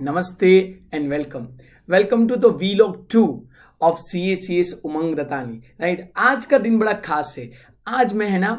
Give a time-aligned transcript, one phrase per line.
[0.00, 0.48] नमस्ते
[0.94, 1.46] and welcome
[1.88, 3.22] welcome to the vlog two
[3.80, 7.50] of C A C S Umang Ratani right आज का दिन बड़ा खास है।
[7.88, 8.50] आज मैं है ना,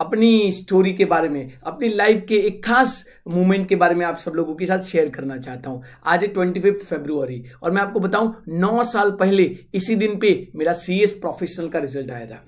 [0.00, 4.16] अपनी स्टोरी के बारे में, अपनी लाइफ के एक खास मोमेंट के बारे में आप
[4.16, 7.82] सब लोगों के साथ शेयर करना चाहता हूँ। आज है ट्वेंटी फिफ्थ फेब्रुवरी और मैं
[7.82, 12.26] आपको बताऊँ, नौ साल पहले इसी दिन पे मेरा सी एस प्रोफेशनल का रिज़ल्ट आया
[12.26, 12.44] था।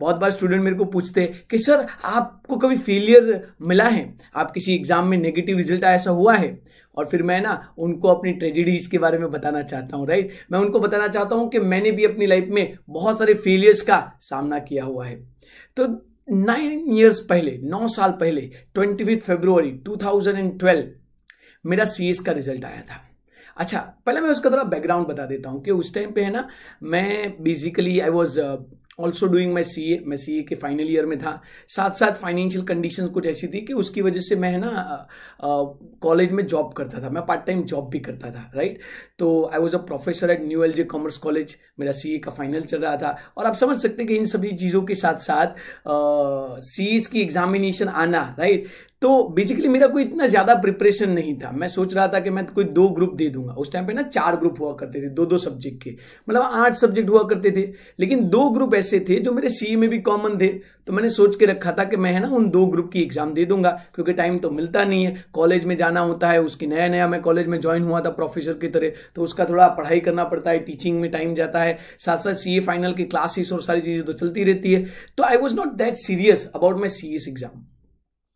[0.00, 4.14] बहुत बार स्टूडेंट मेरे को पूछते कि, सर, आपको कभी फेलियर मिला है?
[4.34, 6.58] आप किसी एग्ज़ाम में नेगेटिव रिज़ल्ट ऐसा हुआ है?
[6.96, 10.58] और फिर मैं ना उनको अपनी ट्रेजिडीज के बारे में बताना चाहता हूँ राइट मैं
[10.58, 14.58] उनको बताना चाहता हूँ कि मैंने भी अपनी लाइफ में बहुत सारे फेलियर्स का सामना
[14.60, 15.14] किया हुआ है।
[15.76, 15.86] तो
[16.28, 18.40] नाइन ईयर्स पहले, नौ साल पहले
[18.74, 20.88] twenty fifth February two thousand and twelve
[21.64, 23.00] मेरा सी का रिज़ल्ट आया था।
[23.56, 26.46] अच्छा पहले मैं उसका थोड़ा बैकग्राउंड बता देता हूँ कि उस टाइम पे है ना,
[26.82, 28.40] मैं basically I was
[28.98, 32.16] also doing my C A मैं सी ए के फाइनल ईयर में था। साथ साथ
[32.20, 35.06] फाइनेंशियल कंडीशन कुछ ऐसी थी कि उसकी वजह से मैं ना
[36.02, 38.78] कॉलेज में जॉब करता था। मैं पार्ट टाइम जॉब भी करता था राइट
[39.18, 42.30] तो I was a professor at New L J Commerce College मेरा सी ए का
[42.30, 45.18] फाइनल चल रहा था। और आप समझ सकते हैं कि इन सभी चीज़ों के साथ
[45.22, 48.68] साथ सी एस की एग्जामिनेशन आना राइट
[49.02, 52.44] तो बेसिकली मेरा कोई इतना ज़्यादा प्रिपरेशन नहीं था। मैं सोच रहा था कि मैं
[52.46, 55.24] कोई दो ग्रुप दे दूँगा। उस टाइम पे ना चार ग्रुप हुआ करते थे दो
[55.26, 55.90] दो सब्जेक्ट के।
[56.28, 57.62] मतलब आठ सब्जेक्ट हुआ करते थे।
[58.00, 60.48] लेकिन दो ग्रुप ऐसे थे जो मेरे सीए में भी कॉमन थे।
[60.86, 63.32] तो मैंने सोच के रखा था कि मैं है ना उन दो ग्रुप की एग्ज़ाम
[63.34, 66.88] दे दूँगा। क्योंकि टाइम तो मिलता नहीं है। कॉलेज में जाना होता है, उसकी नया
[66.88, 70.24] नया मैं कॉलेज में ज्वाइन हुआ था प्रोफेसर की तरह। तो उसका थोड़ा पढ़ाई करना
[70.24, 73.80] पड़ता है टीचिंग में टाइम जाता है। साथ साथ सी फाइनल की क्लासेस और सारी
[73.80, 74.84] चीज़ें तो चलती रहती है।
[75.16, 77.64] तो I was not that serious about my C exam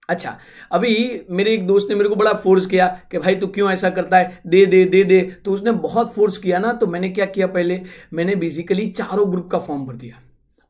[0.09, 0.37] अच्छा
[0.73, 3.91] अभी मेरे एक दोस्त ने मेरे को बड़ा फोर्स किया कि भाई तू क्यों ऐसा
[3.91, 4.41] करता है?
[4.47, 7.81] दे दे दे दे। तो उसने बहुत फोर्स किया ना तो मैंने क्या किया पहले?
[8.13, 10.21] मैंने बेसिकली चारों ग्रुप का फॉर्म भर दिया।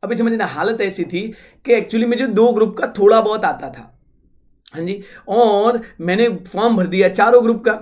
[0.02, 1.26] अभी समझना हालत ऐसी थी
[1.66, 3.90] कि एक्चुअली मुझे दो ग्रुप का थोड़ा बहुत आता था।
[4.74, 5.00] हाँ जी?
[5.28, 7.78] और मैंने फॉर्म भर दिया चारों ग्रुप का।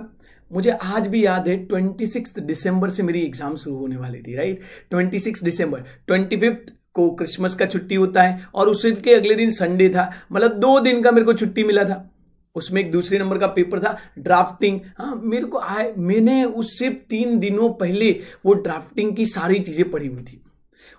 [0.51, 4.35] मुझे आज भी याद है ट्वेंटी सिक्स दिसंबर से मेरी एग्ज़ाम शुरू होने वाली थी
[4.35, 9.13] राइट ट्वेंटी सिक्स दिसंबर ट्वेंटी फिफ्थ को क्रिसमस का छुट्टी होता है और उस के
[9.15, 12.09] अगले दिन संडे था। मतलब दो दिन का मेरे को छुट्टी मिला था।
[12.55, 17.37] उसमें एक दूसरे नंबर का पेपर था ड्राफ्टिंग हाँ मेरे को आए, मैंने उससे तीन
[17.39, 18.11] दिनों पहले
[18.45, 20.41] वो ड्राफ्टिंग की सारी चीज़ें पढ़ी हुई थी।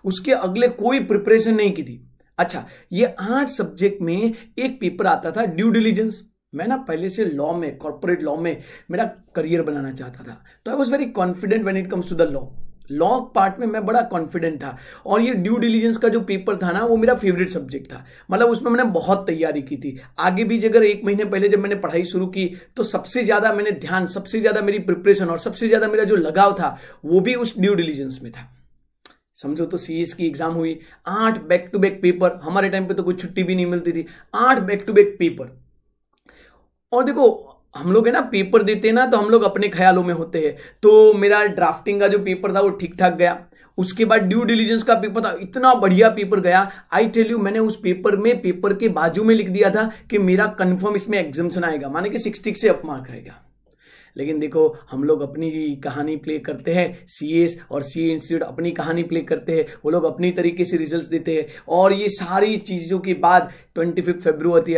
[0.05, 2.01] उसके अगले कोई प्रिपरेशन नहीं की थी।
[2.39, 4.17] अच्छा ये आठ सब्जेक्ट में
[4.59, 6.23] एक पेपर आता था ड्यू डिलीजेंस
[6.55, 8.57] मैं ना पहले से लॉ में कॉर्पोरेट लॉ में
[8.91, 12.23] मेरा करियर बनाना चाहता था। तो I was very confident when it comes to the
[12.23, 12.41] law
[12.89, 16.73] law part में मैं बड़ा कॉन्फिडेंट था। और ये ड्यू डिलीजेंस का जो पेपर था
[16.73, 20.61] ना, वो मेरा फेवरेट सब्जेक्ट था। मतलब उसमें मैंने बहुत तैयारी की थी। आगे भी
[20.61, 22.47] अगर एक महीने पहले जब मैंने पढ़ाई शुरू की
[22.77, 26.53] तो सबसे ज़्यादा मैंने ध्यान, सबसे ज़्यादा मेरी प्रिपरेशन और सबसे ज़्यादा मेरा जो लगाव
[26.55, 28.51] था, वो भी उस ड्यू डिलीजेंस में था।
[29.35, 33.03] समझो तो सी की एग्ज़ाम हुई, आठ बैक टू बैक पेपर हमारे टाइम पे तो
[33.03, 35.51] कोई छुट्टी भी नहीं मिलती थी। आठ बैक टू बैक पेपर
[36.93, 40.03] और देखो हम लोग है ना पेपर देते हैं ना तो हम लोग अपने ख्यालों
[40.05, 43.39] में होते हैं। तो मेरा ड्राफ्टिंग का जो पेपर था, वो ठीक ठाक गया।
[43.79, 47.59] उसके बाद ड्यू डिलीजेंस का पेपर था, इतना बढ़िया पेपर गया। आई टेल यू मैंने
[47.59, 51.65] उस पेपर में पेपर के बाजू में लिख दिया था कि मेरा कन्फर्म इसमें एग्जामेशन
[51.65, 53.41] आएगा। माने कि सिक्सटी से अपमार्क आएगा
[54.17, 55.51] लेकिन देखो, हम लोग अपनी
[55.85, 60.05] कहानी प्ले करते हैं सीएस और सी इंस्टीट्यूट अपनी कहानी प्ले करते हैं, वो लोग
[60.05, 64.29] अपनी तरीके से रिज़ल्ट देते हैं। और ये सारी चीज़ों के बाद ट्वेंटी फिफ्थ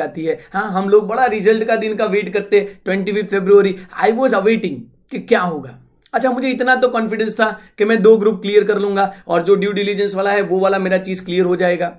[0.00, 3.30] आती है। हाँ हम लोग बड़ा रिज़ल्ट का दिन का वेट करते हैं twenty fifth
[3.30, 4.80] February I was awaiting
[5.10, 5.78] कि क्या होगा।
[6.14, 9.54] अच्छा मुझे इतना तो कॉन्फिडेंस था कि मैं दो ग्रुप क्लियर कर लूँगा और जो
[9.54, 11.97] ड्यू डिलीजेंस वाला है, वो वाला मेरा चीज़ क्लियर हो जाएगा।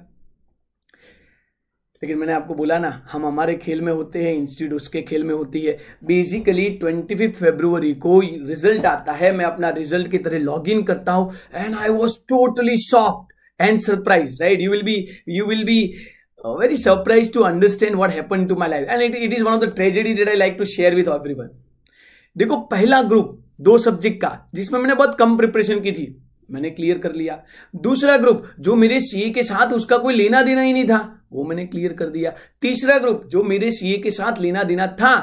[2.01, 5.33] लेकिन मैंने आपको बोला ना, हम हमारे खेल में होते हैं इंस्टीट्यूट उसके खेल में
[5.33, 10.39] होती है। बेसिकली ट्वेंटी फिफ्थ फेब्रुवरी को रिज़ल्ट आता है। मैं अपना रिज़ल्ट की तरह
[10.39, 14.95] लॉग इन करता हूँ। And I was totally shocked and surprise right you will be
[15.29, 15.81] you will be
[16.45, 19.73] very surprise to understand what happen to my life and it is one of the
[19.75, 21.35] tragedy that I like to share with every
[22.35, 26.05] देखो, पहला group दो subject का, जिसमें मैंने बहुत कम preparation की थी।
[26.51, 27.41] मैंने क्लियर कर लिया।
[27.75, 30.99] दूसरा ग्रुप जो मेरे सीए के साथ उसका कोई लेना देना ही नहीं था,
[31.31, 35.15] वो मैंने क्लियर कर दिया। तीसरा ग्रुप जो मेरे सीए के साथ लेना देना था,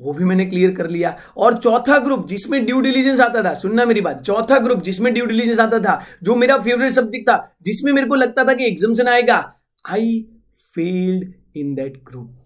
[0.00, 3.84] वो भी मैंने क्लियर कर लिया। और चौथा ग्रुप जिसमें ड्यू डिलीजेंस आता था, सुनना
[3.84, 7.92] मेरी बात, चौथा ग्रुप जिसमें ड्यू डिलीजेंस आता था, जो मेरा फेवरेट सब्जेक्ट था, जिसमें
[7.92, 9.36] मेरे को लगता था कि एग्जामेशन आएगा
[9.84, 10.20] I
[10.74, 12.40] failed in that group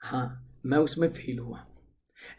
[0.00, 1.66] हाँ मैं उसमें फेल हुआ।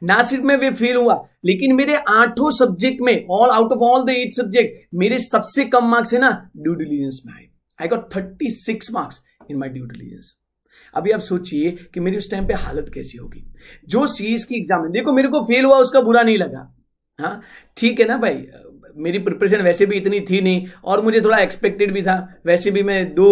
[0.01, 4.05] ना सिर्फ़ मैं वे फेल हुआ, लेकिन मेरे आठों सब्जेक्ट में all out of all
[4.05, 7.47] the eight subject मेरे सबसे कम मार्क्स है ना ड्यू डिलीजेंस में आए।
[7.79, 10.35] I got thirty six marks in my due diligence
[10.93, 13.43] अभी आप सोचिए कि मेरी उस टाइम पे हालत कैसी होगी।
[13.89, 16.73] जो सीएस की एग्ज़ाम है, देखो मेरे को फेल हुआ, उसका बुरा नहीं लगा।
[17.19, 17.41] हाँ
[17.77, 18.45] ठीक है ना भाई?
[18.95, 22.83] मेरी प्रिपरेशन वैसे भी इतनी थी नहीं, और मुझे थोड़ा एक्सपेक्टेड भी था। वैसे भी
[22.83, 23.27] मैं दो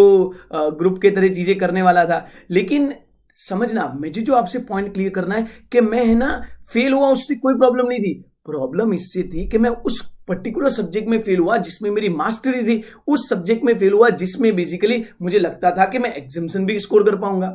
[0.54, 2.94] ग्रुप के तरह चीज़ें करने वाला था। लेकिन
[3.40, 7.36] समझना, मुझे जो आपसे पॉइंट क्लियर करना है कि मैं है ना फेल हुआ, उससे
[7.36, 8.14] कोई प्रॉब्लम नहीं थी।
[8.46, 12.84] प्रॉब्लम इससे थी कि मैं उस पर्टिकुलर सब्जेक्ट में फेल हुआ जिसमें मेरी मास्टरी थी।
[13.08, 17.04] उस सब्जेक्ट में फेल हुआ जिसमें बेसिकली मुझे लगता था कि मैं एग्जामेशन भी स्कोर
[17.04, 17.50] कर पाऊँगा।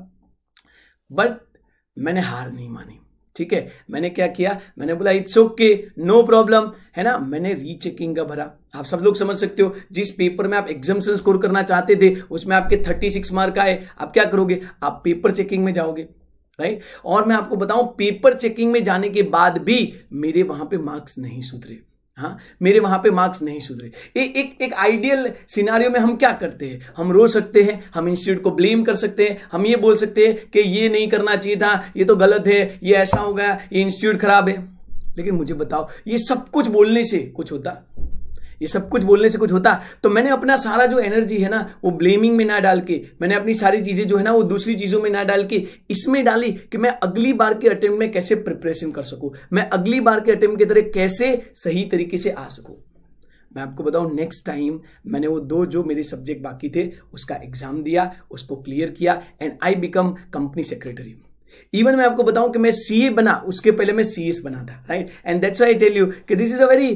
[1.13, 1.41] बट
[1.99, 2.99] मैंने हार नहीं मानी।
[3.37, 3.69] ठीक है?
[3.91, 4.59] मैंने क्या किया?
[4.79, 7.17] मैंने बोला इट्स ओके नो प्रॉब्लम है ना?
[7.19, 11.17] मैंने रीचेकिंग का भरा। आप सब लोग समझ सकते हो, जिस पेपर में आप एग्जामेशन
[11.17, 14.61] स्कोर करना चाहते थे, उसमें आपके थर्टी सिक्स मार्क आए। आप क्या करोगे?
[14.83, 16.03] आप पेपर चेकिंग में जाओगे
[16.59, 20.79] राइट और मैं आपको बताऊँ पेपर चेकिंग में जाने के बाद भी मेरे वहाँ पे
[20.79, 21.81] मार्क्स नहीं सुधरे।
[22.19, 26.31] हाँ मेरे वहाँ पे मार्क्स नहीं सुधरे। ए, एक एक आइडियल सिनारियो में हम क्या
[26.33, 26.81] करते हैं?
[26.97, 30.27] हम रो सकते हैं हम इंस्टीट्यूट को ब्लेम कर सकते हैं हम ये बोल सकते
[30.27, 33.59] हैं कि ये नहीं करना चाहिए था ये तो गलत है ये ऐसा हो गया
[33.73, 34.57] ये इंस्टीट्यूट खराब है।
[35.17, 37.71] लेकिन मुझे बताओ ये सब कुछ बोलने से कुछ होता?
[38.63, 41.61] ये सब कुछ बोलने से कुछ होता। तो मैंने अपना सारा जो एनर्जी है ना,
[41.85, 44.75] वो ब्लेमिंग में ना डाल के, मैंने अपनी सारी चीज़ें जो है ना, वो दूसरी
[44.75, 48.35] चीज़ों में ना डाल के, इसमें डाली कि मैं अगली बार के अटेम्प्ट में कैसे
[48.37, 52.47] प्रिपरेशन कर सकूँ, मैं अगली बार के अटेम्प्ट की तरह कैसे सही तरीके से आ
[52.49, 52.77] सकूँ।
[53.51, 57.83] मैं आपको बताऊँ नेक्स्ट टाइम मैंने वो दो जो मेरे सब्जेक्ट बाकी थे, उसका एग्ज़ाम
[57.83, 61.17] दिया, उसको क्लियर किया and I become company secretary
[61.75, 65.11] even मैं आपको बताऊँ कि मैं सीए बना, उसके पहले मैं सीएस बना था right
[65.27, 66.89] and that's I tell you कि this is a very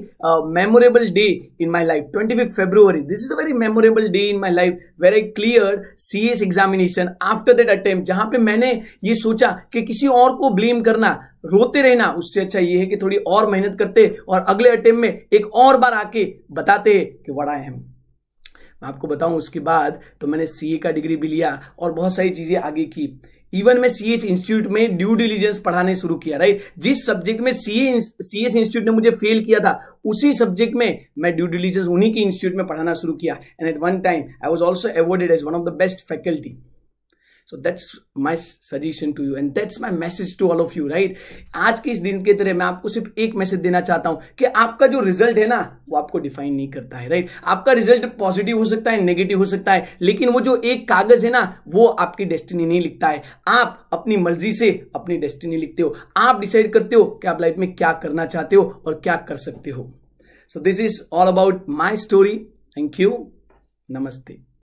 [0.54, 1.26] memorable day
[1.60, 4.78] in my life twenty fifth February this is a very memorable day in my life
[5.00, 8.72] where I clear CS examination after that attempt जहाँ पे मैंने
[9.04, 11.08] ये सोचा कि किसी और को ब्लेम करना,
[11.44, 15.08] रोते रहना, उससे अच्छा ये है कि थोड़ी और मेहनत करते और अगले अटेम्प्ट में
[15.08, 20.46] एक और बार आके बताते कि वड़ा है मैं आपको बताऊँ उसके बाद तो मैंने
[20.46, 23.06] सीए का डिग्री भी लिया और बहुत सारी चीज़ें आगे की।
[23.52, 27.50] इवन मैं सी एच इंस्टीट्यूट में ड्यू डिलीजेंस पढ़ाने शुरू किया राइट जिस सब्जेक्ट में
[27.52, 31.86] सी सी एच इंस्टीट्यूट ने मुझे फेल किया था, उसी सब्जेक्ट में मैं ड्यू डिलीजेंस
[31.88, 35.30] उन्हीं के इंस्टीट्यूट में पढ़ाना शुरू किया। And at one time I was also awarded
[35.30, 36.56] as one of the best faculty
[37.48, 41.16] so that's my suggestion to you and that's my message to all of you right
[41.56, 44.44] आज के इस दिन के तरह मैं आपको सिर्फ़ एक मैसेज देना चाहता हूँ कि
[44.44, 47.44] आपका जो रिज़ल्ट है ना, वो आपको डिफाइन नहीं करता है राइट right?
[47.44, 51.24] आपका रिज़ल्ट पॉजिटिव हो सकता है नेगेटिव हो सकता है, लेकिन वो जो एक कागज़
[51.26, 55.82] है ना, वो आपकी डेस्टिनी नहीं लिखता है। आप अपनी मर्ज़ी से अपनी डेस्टिनी लिखते
[55.82, 59.16] हो। आप डिसाइड करते हो कि आप लाइफ में क्या करना चाहते हो और क्या
[59.28, 59.90] कर सकते हो।
[60.50, 62.38] So this is all about my story
[62.76, 63.10] thank you
[63.88, 64.47] नमस्ते।